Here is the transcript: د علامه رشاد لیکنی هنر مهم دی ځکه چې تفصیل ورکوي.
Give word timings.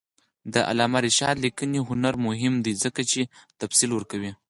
د 0.53 0.55
علامه 0.69 0.99
رشاد 1.07 1.35
لیکنی 1.45 1.79
هنر 1.89 2.13
مهم 2.27 2.53
دی 2.65 2.73
ځکه 2.83 3.01
چې 3.11 3.21
تفصیل 3.61 3.89
ورکوي. 3.93 4.31